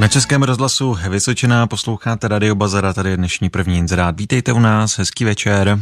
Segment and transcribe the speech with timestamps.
[0.00, 4.20] Na Českém rozhlasu Vysočina posloucháte Radio Bazara, tady je dnešní první inzerát.
[4.20, 5.76] Vítejte u nás, hezký večer.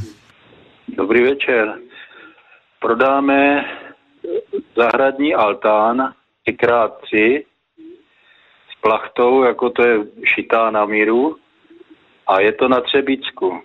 [0.89, 1.75] Dobrý večer.
[2.81, 3.65] Prodáme
[4.77, 6.15] zahradní altán
[6.49, 7.45] 3x3
[8.73, 9.97] s plachtou, jako to je
[10.35, 11.37] šitá na míru
[12.27, 13.63] a je to na Třebíčku.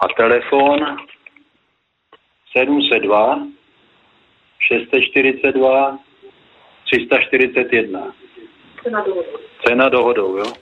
[0.00, 0.78] A telefon
[2.52, 3.38] 702
[4.58, 5.98] 642
[6.84, 8.12] 341.
[8.84, 9.38] Cena dohodou.
[9.66, 10.52] Cena dohodou, jo.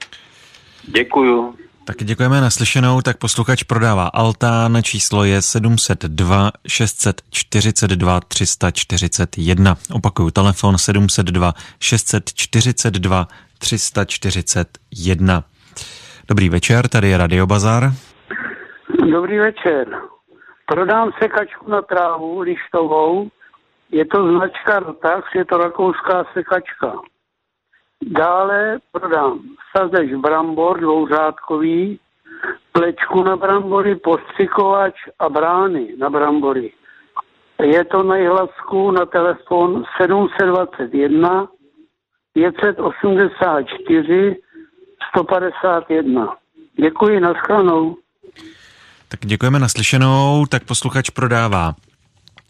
[0.83, 1.55] Děkuju.
[1.87, 9.75] Tak děkujeme naslyšenou, tak posluchač prodává Altán, číslo je 702 642 341.
[9.93, 13.27] Opakuju, telefon 702 642
[13.59, 15.43] 341.
[16.27, 17.91] Dobrý večer, tady je Radio Bazar.
[19.11, 19.87] Dobrý večer.
[20.65, 23.29] Prodám sekačku na trávu lištovou.
[23.91, 26.93] Je to značka Rotax, je to rakouská sekačka.
[28.05, 29.39] Dále prodám
[29.77, 31.99] sazeč brambor dvouřádkový,
[32.71, 36.73] plečku na brambory, postřikovač a brány na brambory.
[37.63, 41.47] Je to na hlasku na telefon 721
[42.33, 44.35] 584
[45.09, 46.35] 151.
[46.79, 47.97] Děkuji, naschledanou.
[49.07, 51.73] Tak děkujeme naslyšenou, tak posluchač prodává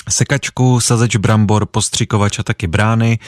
[0.09, 3.19] sekačku, sazeč brambor, postřikovač a taky brány.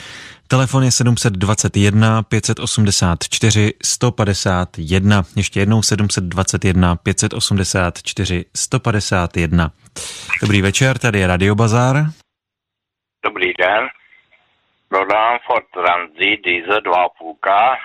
[0.48, 5.22] Telefon je 721 584 151.
[5.36, 9.70] Ještě jednou 721 584 151.
[10.42, 11.96] Dobrý večer, tady je Radio Bazar.
[13.24, 13.88] Dobrý den.
[14.88, 17.76] Prodám Ford Transit Diesel 2,5.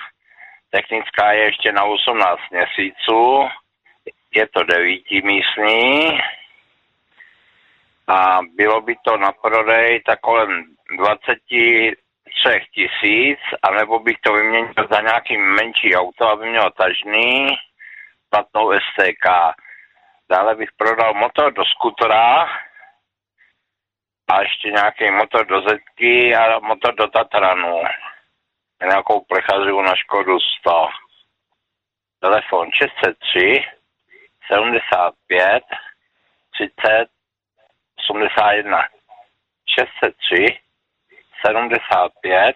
[0.72, 3.48] Technická je ještě na 18 měsíců.
[4.36, 6.20] Je to devítimístní
[8.08, 10.64] a bylo by to na prodej tak kolem
[10.98, 11.96] 23
[12.74, 17.48] tisíc, anebo bych to vyměnil za nějaký menší auto, aby mělo tažný,
[18.30, 19.56] platnou STK.
[20.30, 22.50] Dále bych prodal motor do skutora
[24.28, 27.82] a ještě nějaký motor do Zetky a motor do Tatranu.
[28.82, 30.88] Nějakou plechařivu na Škodu 100.
[32.20, 33.66] Telefon 603
[34.48, 35.64] 75
[36.52, 37.15] 30
[38.10, 38.78] 81
[39.66, 40.60] 603
[41.46, 42.56] 75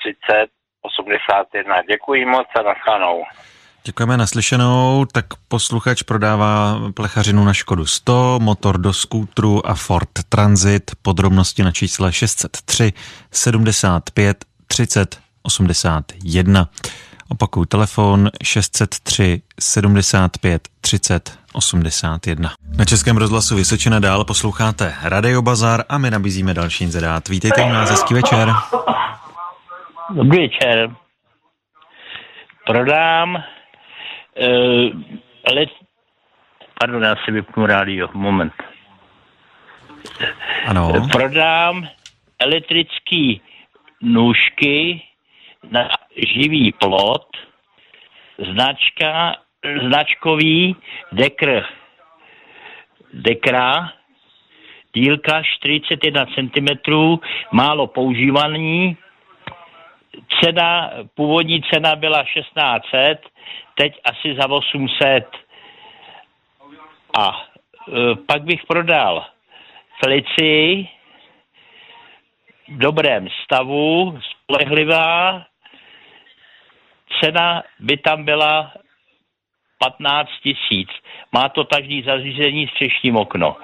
[0.00, 0.50] 30
[0.82, 1.82] 81.
[1.82, 3.24] Děkuji moc a naschanou.
[3.84, 10.90] Děkujeme naslyšenou, tak posluchač prodává plechařinu na Škodu 100, motor do skútru a Ford Transit,
[11.02, 12.92] podrobnosti na čísle 603
[13.30, 16.68] 75 30 81.
[17.30, 22.50] Opakuju telefon 603 75 30 81.
[22.78, 27.28] Na Českém rozhlasu Vysočina dál posloucháte Radio Bazar a my nabízíme další inzerát.
[27.28, 28.48] Vítejte u nás, hezký večer.
[30.10, 30.90] Dobrý večer.
[32.66, 33.42] Prodám uh,
[35.54, 35.68] let...
[36.80, 38.52] Pardon, já si vypnu rádio, moment.
[40.66, 40.92] Ano.
[41.12, 41.88] Prodám
[42.38, 43.40] elektrický
[44.02, 45.02] nůžky
[45.70, 47.26] na živý plot,
[48.38, 49.34] značka,
[49.88, 50.76] značkový
[51.12, 51.64] dekr,
[53.12, 53.92] dekra,
[54.94, 56.68] dílka 41 cm,
[57.52, 58.96] málo používaný,
[60.40, 63.20] cena, původní cena byla 1600,
[63.74, 65.24] teď asi za 800.
[67.18, 69.24] A e, pak bych prodal
[70.04, 70.88] Felici
[72.68, 75.42] v dobrém stavu, spolehlivá,
[77.22, 78.72] cena by tam byla
[79.78, 80.88] 15 tisíc.
[81.32, 83.56] Má to tažní zařízení s třešním okno.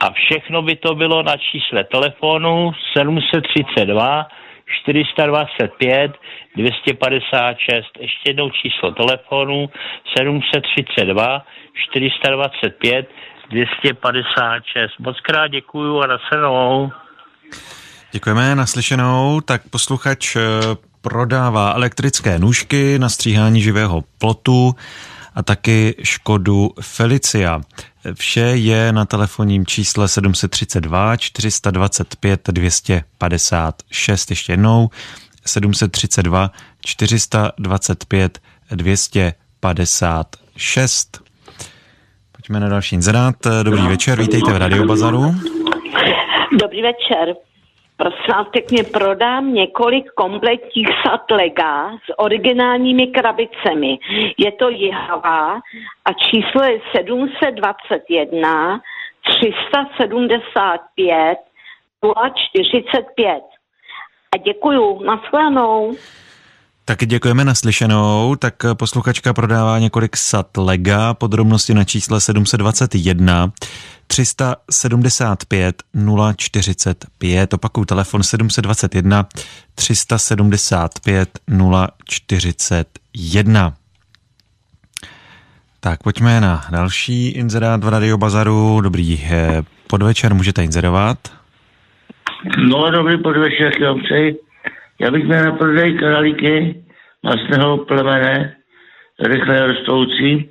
[0.00, 4.26] A všechno by to bylo na čísle telefonu 732
[4.82, 6.12] 425
[6.56, 7.86] 256.
[8.00, 9.70] Ještě jednou číslo telefonu
[10.18, 11.46] 732
[11.90, 13.08] 425
[13.50, 14.92] 256.
[14.98, 16.90] Moc krát děkuju a nasledanou.
[18.12, 19.40] Děkujeme naslyšenou.
[19.40, 20.40] Tak posluchač eh,
[21.10, 24.74] prodává elektrické nůžky na stříhání živého plotu
[25.34, 27.60] a taky Škodu Felicia.
[28.14, 34.30] Vše je na telefonním čísle 732 425 256.
[34.30, 34.90] Ještě jednou
[35.46, 36.50] 732
[36.84, 38.38] 425
[38.70, 41.22] 256.
[42.32, 43.36] Pojďme na další inzerát.
[43.62, 45.34] Dobrý večer, vítejte v Radio Bazaru.
[46.60, 47.45] Dobrý večer.
[47.96, 53.98] Prosím vás pěkně, prodám několik kompletních sat Lega s originálními krabicemi.
[54.38, 55.60] Je to Jihava
[56.04, 58.80] a číslo je 721
[59.22, 61.38] 375
[62.72, 63.42] 045.
[64.34, 65.94] A děkuju, nashledanou.
[66.88, 68.36] Taky děkujeme naslyšenou.
[68.36, 73.52] Tak posluchačka prodává několik sat Lega, podrobnosti na čísle 721
[74.06, 75.82] 375
[76.36, 77.54] 045.
[77.54, 79.26] Opakuju telefon 721
[79.74, 81.28] 375
[82.04, 83.74] 041.
[85.80, 88.80] Tak pojďme na další inzerát v Radio Bazaru.
[88.80, 91.18] Dobrý eh, podvečer, můžete inzerovat.
[92.58, 94.45] No, dobrý podvečer, chtěl přeji.
[95.00, 96.84] Já bych měl na prodej králíky
[97.22, 98.56] masného plemene,
[99.20, 100.50] rychle rostoucí.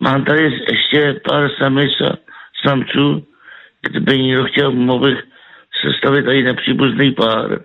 [0.00, 0.42] Mám tady
[0.72, 1.92] ještě pár samic
[2.66, 3.26] samců,
[3.88, 5.24] kdyby někdo chtěl, mohl bych
[5.82, 7.60] sestavit tady nepříbuzný pár.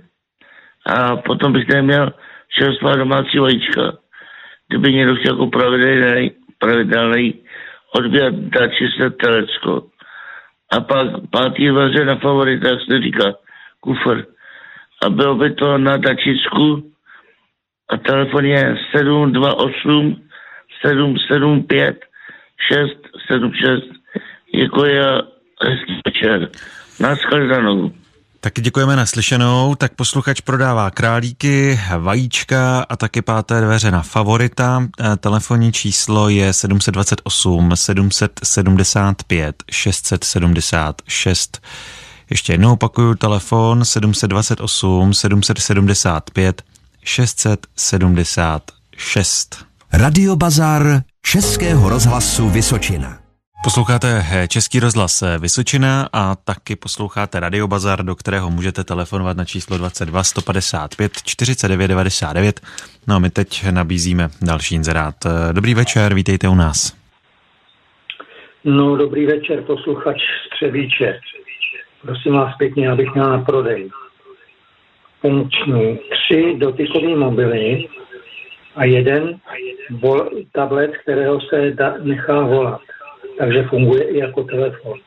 [0.86, 2.14] A potom bych tady měl
[2.50, 3.98] šest pár domácí vajíčka.
[4.68, 7.34] Kdyby někdo chtěl jako pravidelný, pravidelný
[7.96, 9.88] odběr dači se telecko.
[10.72, 13.34] A pak pátý vaře na favorita, jak se říká,
[13.80, 14.26] kufr.
[15.02, 16.92] A bylo by to na dačicku
[17.90, 20.16] a telefon je 728
[20.82, 22.00] 775
[22.70, 23.84] 676.
[24.56, 25.22] Děkuji a
[25.66, 26.50] hezký večer.
[27.00, 27.92] Naschledanou.
[28.44, 29.76] Taky děkujeme naslyšenou.
[29.76, 34.88] Tak posluchač prodává králíky, vajíčka a taky páté dveře na favorita.
[35.00, 41.62] E, telefonní číslo je 728 775 676.
[42.32, 46.62] Ještě jednou opakuju telefon 728 775
[47.04, 49.66] 676.
[49.94, 50.84] Radio Bazar
[51.22, 53.18] Českého rozhlasu Vysočina.
[53.64, 59.78] Posloucháte Český rozhlas Vysočina a taky posloucháte Radio Bazar, do kterého můžete telefonovat na číslo
[59.78, 62.62] 22 155 49 99.
[63.08, 65.16] No a my teď nabízíme další inzerát.
[65.52, 67.02] Dobrý večer, vítejte u nás.
[68.64, 70.18] No, dobrý večer, posluchač
[70.48, 71.20] Střebíče.
[72.02, 73.90] Prosím vás pěkně, abych měl na prodej
[75.22, 77.88] funkční tři dotykové mobily
[78.76, 79.40] a jeden
[79.90, 82.82] vol, tablet, kterého se da, nechá volat.
[83.38, 85.00] Takže funguje i jako telefon.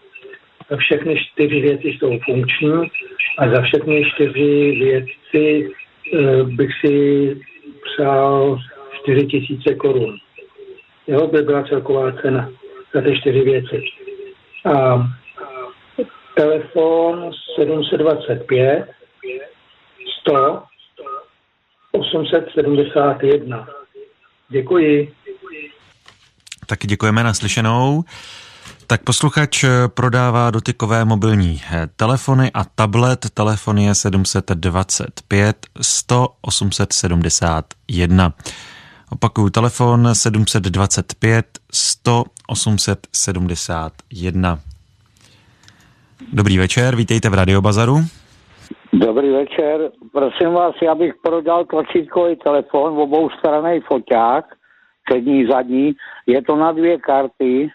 [0.71, 2.91] A všechny čtyři věci jsou funkční
[3.39, 5.71] a za všechny čtyři věci
[6.13, 7.37] e, bych si
[7.85, 8.59] přál
[9.03, 10.17] 4 tisíce korun.
[11.07, 12.51] Jo, by byla celková cena
[12.95, 13.85] za ty čtyři věci.
[14.65, 15.07] A
[16.37, 18.87] telefon 725
[20.21, 20.63] 100
[21.93, 23.67] 871.
[24.49, 25.13] Děkuji.
[26.67, 28.05] Taky děkujeme na slyšenou.
[28.87, 31.63] Tak posluchač prodává dotykové mobilní
[31.97, 33.27] telefony a tablet.
[33.35, 38.33] Telefon je 725 100 871.
[39.11, 44.59] Opakuju, telefon 725 100 871.
[46.33, 47.97] Dobrý večer, vítejte v Radiobazaru.
[48.93, 49.91] Dobrý večer.
[50.13, 54.45] Prosím vás, já bych prodal tlačítkový telefon obou stranej foťák,
[55.05, 55.93] přední, zadní.
[56.27, 57.71] Je to na dvě karty.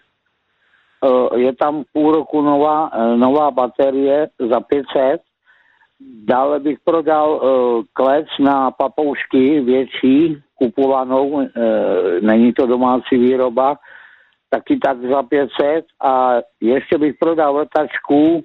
[1.05, 5.21] Eh, je tam půl roku nová, eh, nová baterie za 500.
[6.25, 11.47] Dále bych prodal eh, klec na papoušky větší, kupovanou,
[12.21, 13.75] není to domácí výroba,
[14.49, 15.85] taky tak za 500.
[16.01, 18.43] A ještě bych prodal vrtačku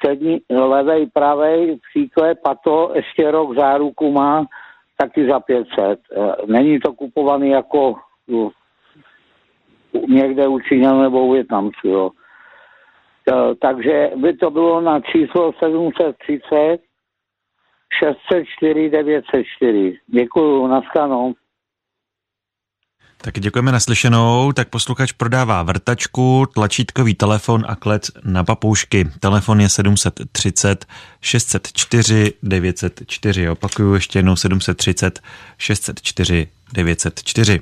[0.00, 4.46] přední, levej, pravej, příklep a to ještě rok záruku má
[4.96, 5.74] taky za 500.
[5.78, 7.94] Eh, není to kupovaný jako
[10.08, 12.10] někde u Číňan nebo u Větnamců, jo.
[13.32, 16.78] Eh, takže by to bylo na číslo 730
[18.00, 19.98] 604 904.
[20.06, 21.34] Děkuju, naschledanou.
[23.22, 24.52] Tak děkujeme naslyšenou.
[24.52, 29.04] Tak posluchač prodává vrtačku, tlačítkový telefon a klec na papoušky.
[29.20, 30.86] Telefon je 730
[31.20, 33.48] 604 904.
[33.48, 35.20] Opakuju ještě jednou 730
[35.58, 37.60] 604 904.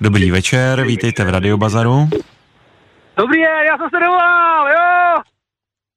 [0.00, 2.08] Dobrý večer, vítejte v Radiobazaru.
[3.16, 5.22] Dobrý je, já jsem se dovolal, jo!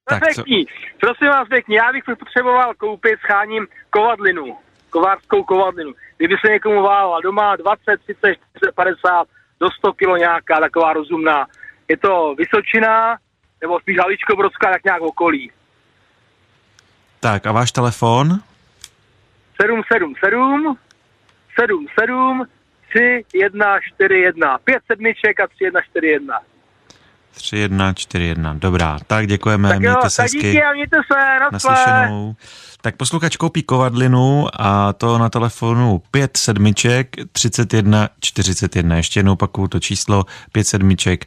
[0.04, 0.66] Perfektní.
[1.00, 4.56] Prosím vás pěkně, já bych potřeboval koupit, scháním kovadlinu,
[4.90, 9.28] kovářskou kovadlinu kdyby se někomu váhala doma 20, 30, 40, 50
[9.60, 11.46] do 100 kilo nějaká taková rozumná.
[11.88, 13.18] Je to Vysočina,
[13.60, 15.50] nebo spíš Haličko Brodská, tak nějak okolí.
[17.20, 18.28] Tak a váš telefon?
[19.62, 20.78] 777
[21.60, 22.46] 77
[22.88, 24.58] 3141.
[24.58, 26.40] Pět sedmiček a 3141.
[27.34, 28.98] 3141, dobrá.
[29.06, 30.38] Tak děkujeme, tak jo, mějte se hezky.
[30.38, 32.36] Díky a mějte se, naslyšenou.
[32.80, 38.96] Tak posluchač koupí kovadlinu a to na telefonu 5 sedmiček 31 41.
[38.96, 41.26] Ještě jednou opakuju to číslo 5 sedmiček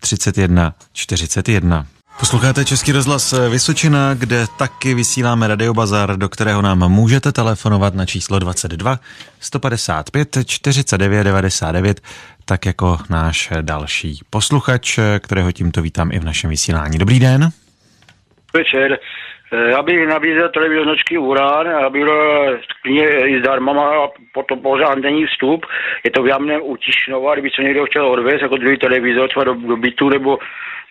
[0.00, 1.86] 31 41.
[2.20, 8.38] Posloucháte Český rozhlas Vysočina, kde taky vysíláme Radiobazar, do kterého nám můžete telefonovat na číslo
[8.38, 8.98] 22
[9.40, 12.00] 155 49 99,
[12.44, 16.98] tak jako náš další posluchač, kterého tímto vítám i v našem vysílání.
[16.98, 17.48] Dobrý den.
[18.54, 18.98] Večer.
[19.70, 22.46] Já bych nabízel televizočky Urán, aby bylo
[22.82, 25.66] klidně i zdarma, má potom pořád není vstup.
[26.04, 29.44] Je to v Jamném u Tišnova, kdyby se někdo chtěl odvést jako druhý televizor, třeba
[29.44, 30.38] do, do bytu nebo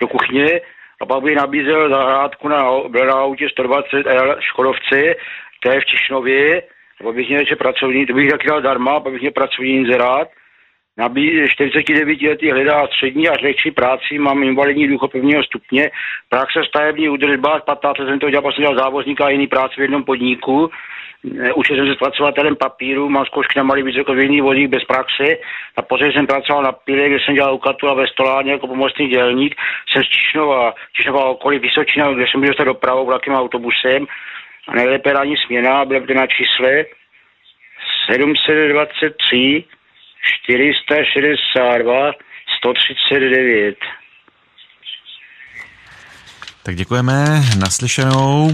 [0.02, 0.62] do kuchyně,
[1.02, 2.64] a pak bych nabízel zahrádku na,
[3.06, 5.16] na autě 120L Škodovci,
[5.60, 6.62] to je v Tišnově,
[7.00, 10.28] nebo bych měl pracovní, to bych taky dal darma, pak bych měl pracovní inzerát.
[10.98, 15.92] Nabí 49 letý hledá střední a větší práci, mám invalidní důchod prvního stupně,
[16.30, 20.72] praxe stavební údržba, 15 jsem to dělal, dělal závozníka a jiný práci v jednom podniku,
[21.56, 25.24] učil jsem se zpracovatelem papíru, mám zkoušky na malý vysokovědný vozík bez praxe.
[25.78, 29.08] A poté jsem pracoval na píle, kde jsem dělal u Katula ve Stolárně jako pomocný
[29.08, 29.56] dělník,
[29.92, 34.06] jsem z Čišnova, Čišnova okolí Vysočina, kde jsem byl dostat dopravou vlakem autobusem.
[34.68, 36.86] A nejlépe ranní směna, byla na čísle
[38.12, 39.64] 723
[40.24, 42.12] 462
[42.58, 43.75] 139.
[46.63, 48.51] Tak děkujeme, naslyšenou.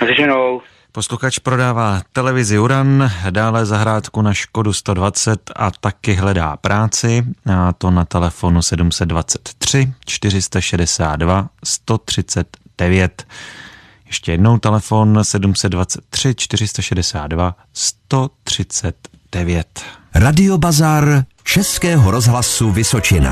[0.00, 0.62] Naslyšenou.
[0.92, 7.90] Posluchač prodává televizi Uran, dále zahrádku na Škodu 120 a taky hledá práci, a to
[7.90, 13.26] na telefonu 723 462 139.
[14.06, 19.84] Ještě jednou telefon 723 462 139.
[20.18, 21.04] Radio Bazar
[21.44, 23.30] Českého rozhlasu Vysočina.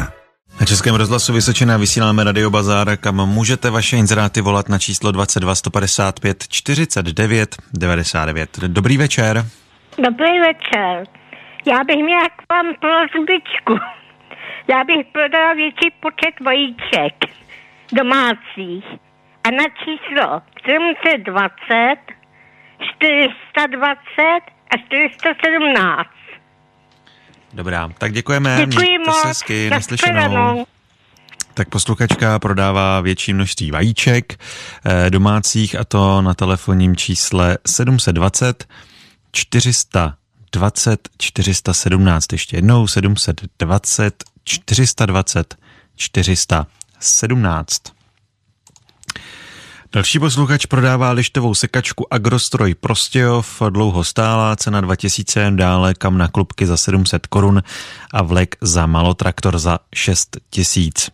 [0.60, 5.54] Na Českém rozhlasu Vysočina vysíláme Radio Bazár, kam můžete vaše inzeráty volat na číslo 22
[5.54, 8.58] 155 49 99.
[8.58, 9.44] Dobrý večer.
[9.98, 11.06] Dobrý večer.
[11.66, 13.74] Já bych měla k vám prozbičku.
[14.68, 17.14] Já bych prodala větší počet vajíček
[17.92, 18.84] domácích.
[19.44, 21.96] A na číslo 720
[22.98, 26.23] 420 a 417.
[27.54, 28.66] Dobrá, tak děkujeme.
[28.66, 29.20] Děkuji Mějte moc.
[29.23, 30.66] se hezky, Na naslyšenou.
[31.54, 34.40] Tak posluchačka prodává větší množství vajíček
[34.84, 38.68] eh, domácích a to na telefonním čísle 720
[39.32, 42.32] 420 417.
[42.32, 45.56] Ještě jednou 720 420
[45.96, 47.82] 417.
[49.94, 56.66] Další posluchač prodává lištovou sekačku Agrostroj Prostějov, dlouho stála, cena 2000, dále kam na klubky
[56.66, 57.62] za 700 korun
[58.12, 61.10] a vlek za malotraktor za 6000.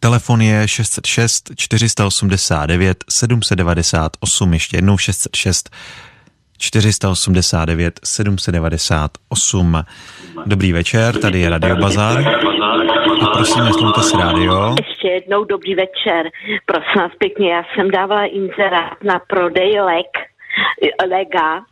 [0.00, 5.70] Telefon je 606 489 798, ještě jednou 606
[6.58, 9.84] 489 798.
[10.46, 12.24] Dobrý večer, tady je Radio Bazar.
[13.22, 14.74] A prosím, neslumte si rádio.
[14.86, 16.30] Ještě jednou dobrý večer.
[16.66, 20.10] Prosím vás pěkně, já jsem dávala inzerát na prodej lek,
[21.10, 21.62] lega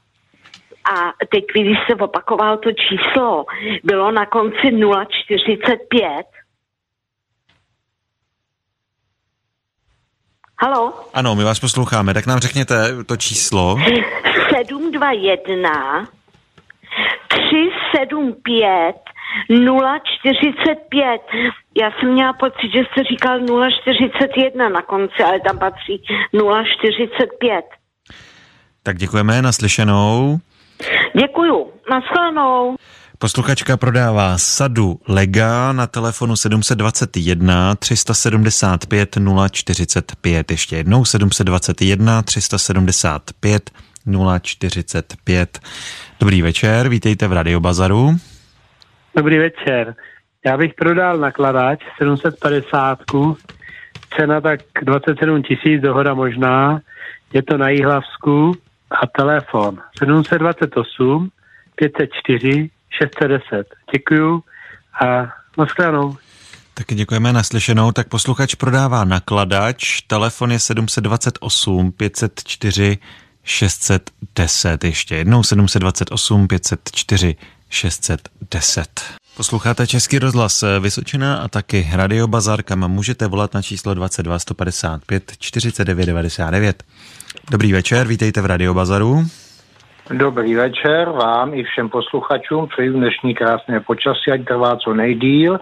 [0.84, 3.44] a teď, když se opakovalo to číslo,
[3.84, 4.70] bylo na konci
[5.26, 6.26] 045.
[10.64, 10.92] Halo?
[11.14, 13.76] Ano, my vás posloucháme, tak nám řekněte to číslo.
[14.56, 16.08] 721
[17.28, 18.96] 375
[19.48, 21.20] 045.
[21.80, 23.40] Já jsem měla pocit, že jste říkal
[23.82, 26.02] 041 na konci, ale tam patří
[26.32, 27.64] 045.
[28.82, 30.38] Tak děkujeme, naslyšenou.
[31.20, 31.72] Děkuju.
[31.90, 32.76] Naschledanou.
[33.18, 39.16] Posluchačka prodává sadu Lega na telefonu 721 375
[39.50, 40.50] 045.
[40.50, 43.70] Ještě jednou 721 375
[44.42, 45.60] 045.
[46.20, 48.10] Dobrý večer, vítejte v Radio Bazaru.
[49.16, 49.94] Dobrý večer.
[50.46, 52.98] Já bych prodal nakladač 750,
[54.16, 56.80] cena tak 27 tisíc, dohoda možná.
[57.32, 58.52] Je to na Jihlavsku
[58.90, 61.30] a telefon 728
[61.76, 63.66] 504 610.
[63.92, 64.42] Děkuju
[65.00, 66.16] a nashledanou.
[66.74, 67.92] Taky děkujeme naslyšenou.
[67.92, 72.98] Tak posluchač prodává nakladač, telefon je 728 504
[73.44, 74.84] 610.
[74.84, 77.36] Ještě jednou 728 504
[77.70, 79.02] 610.
[79.36, 85.32] Posloucháte Český rozhlas Vysočina a taky Radio Bazar, kam můžete volat na číslo 22 155
[85.38, 86.82] 49 99.
[87.50, 89.26] Dobrý večer, vítejte v Radio Bazaru.
[90.10, 95.58] Dobrý večer vám i všem posluchačům, přeji dnešní krásné počasí, ať trvá co nejdíl.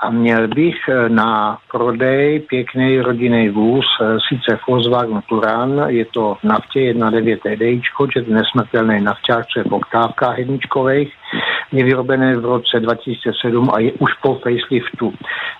[0.00, 6.34] A měl bych eh, na prodej pěkný rodinný vůz, eh, sice Volkswagen Turan, je to
[6.40, 11.12] v naftě 1.9 TDIčko, že to nesmrtelný nafťák, co je v oktávkách jedničkových.
[11.72, 15.14] je vyrobené v roce 2007 a je už po faceliftu.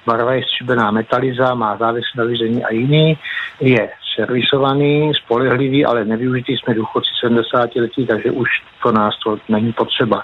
[0.07, 2.25] Barva je stříbená metaliza, má závěs na
[2.69, 3.19] a jiný,
[3.61, 8.49] je servisovaný, spolehlivý, ale nevyužitý jsme důchodci 70 letí, takže už
[8.83, 10.23] to nás to není potřeba.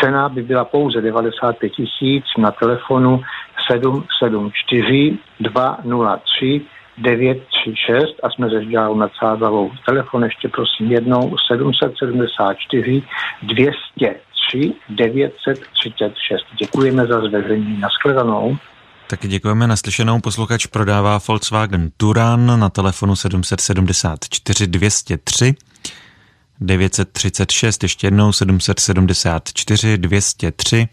[0.00, 3.22] Cena by byla pouze 95 tisíc na telefonu
[3.70, 6.60] 774 203
[6.98, 9.70] 936 a jsme ze Žďáru nad Sázavou.
[9.86, 13.02] Telefon ještě prosím jednou 774
[13.42, 16.46] 203 936.
[16.58, 17.80] Děkujeme za zveřejnění.
[17.80, 18.56] Naschledanou.
[19.10, 19.66] Taky děkujeme.
[19.66, 25.54] Naslyšenou posluchač prodává Volkswagen Turan na telefonu 774 203
[26.60, 30.88] 936, ještě jednou 774 203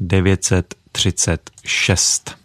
[0.00, 2.36] 936.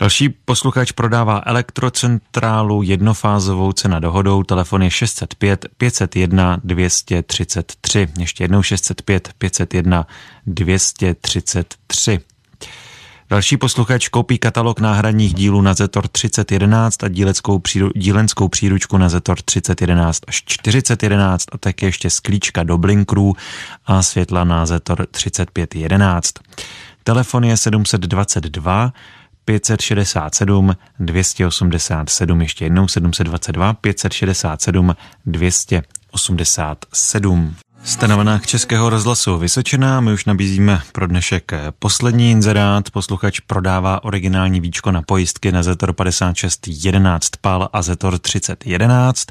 [0.00, 8.08] Další posluchač prodává elektrocentrálu jednofázovou cena dohodou, telefon je 605 501 233.
[8.18, 10.06] Ještě jednou 605 501
[10.46, 12.20] 233.
[13.32, 19.08] Další posluchač koupí katalog náhradních dílů na Zetor 3011 a díleckou příru, dílenskou příručku na
[19.08, 23.34] Zetor 3011 až 4011 a také ještě sklíčka do blinkrů
[23.86, 26.34] a světla na Zetor 3511.
[27.04, 28.92] Telefon je 722
[29.44, 34.96] 567 287, ještě jednou 722 567
[35.26, 37.56] 287.
[37.84, 38.08] Jste
[38.46, 42.90] Českého rozhlasu Vysočina, my už nabízíme pro dnešek poslední inzerát.
[42.90, 49.26] Posluchač prodává originální víčko na pojistky na Zetor 5611 PAL a Zetor 3011.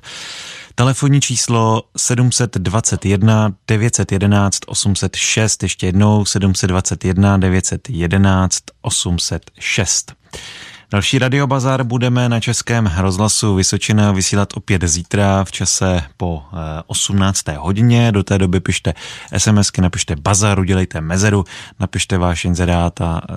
[0.75, 10.13] Telefonní číslo 721 911 806, ještě jednou 721 911 806.
[10.91, 16.43] Další radiobazar budeme na Českém rozhlasu Vysočina vysílat opět zítra v čase po
[16.87, 17.49] 18.
[17.49, 18.11] Eh, hodině.
[18.11, 18.93] Do té doby pište
[19.37, 21.45] SMSky, napište bazar, udělejte mezeru,
[21.79, 23.33] napište váš inzerát a eh,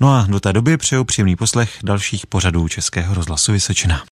[0.00, 4.02] No a do té doby přeju příjemný poslech dalších pořadů Českého rozhlasu Vysočina.